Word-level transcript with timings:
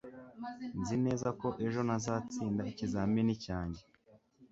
Nzi 0.81 0.95
neza 1.05 1.29
ko 1.41 1.47
ejo 1.65 1.79
ntazatsinda 1.87 2.61
ikizamini 2.71 3.33
cyanjye 3.45 3.81